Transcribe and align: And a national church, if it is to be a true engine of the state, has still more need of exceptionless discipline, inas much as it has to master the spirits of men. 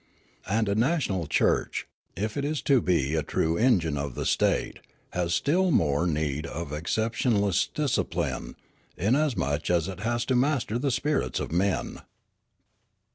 And 0.49 0.67
a 0.67 0.73
national 0.73 1.27
church, 1.27 1.85
if 2.15 2.35
it 2.35 2.43
is 2.43 2.63
to 2.63 2.81
be 2.81 3.13
a 3.13 3.21
true 3.21 3.55
engine 3.55 3.99
of 3.99 4.15
the 4.15 4.25
state, 4.25 4.79
has 5.11 5.35
still 5.35 5.69
more 5.69 6.07
need 6.07 6.47
of 6.47 6.71
exceptionless 6.73 7.71
discipline, 7.71 8.55
inas 8.97 9.37
much 9.37 9.69
as 9.69 9.87
it 9.87 9.99
has 9.99 10.25
to 10.25 10.35
master 10.35 10.79
the 10.79 10.89
spirits 10.89 11.39
of 11.39 11.51
men. 11.51 11.99